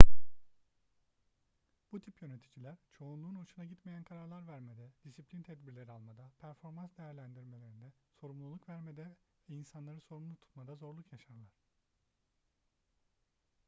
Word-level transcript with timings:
bu 1.91 2.01
tip 2.01 2.21
yöneticiler 2.21 2.75
çoğunluğun 2.91 3.35
hoşuna 3.35 3.65
gitmeyen 3.65 4.03
kararlar 4.03 4.47
vermede 4.47 4.91
disiplin 5.05 5.43
tedbirleri 5.43 5.91
almada 5.91 6.31
performans 6.41 6.97
değerlendirmelerinde 6.97 7.91
sorumluluk 8.19 8.69
vermede 8.69 9.05
ve 9.49 9.55
insanları 9.55 10.01
sorumlu 10.01 10.35
tutmada 10.35 10.75
zorluk 10.75 11.11
yaşarlar 11.11 11.55